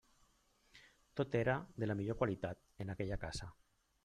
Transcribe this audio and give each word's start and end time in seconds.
Tot 1.19 1.37
era 1.41 1.57
de 1.83 1.91
la 1.91 1.97
millor 2.01 2.19
qualitat 2.23 2.65
en 2.87 2.95
aquella 2.97 3.21
casa. 3.27 3.53